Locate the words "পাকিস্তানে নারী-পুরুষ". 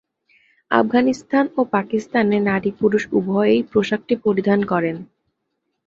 1.73-3.03